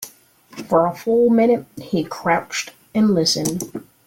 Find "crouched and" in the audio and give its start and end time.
2.03-3.13